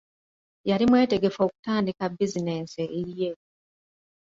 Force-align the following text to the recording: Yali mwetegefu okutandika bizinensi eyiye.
Yali 0.69 0.85
mwetegefu 0.89 1.39
okutandika 1.47 2.03
bizinensi 2.09 2.79
eyiye. 2.97 3.31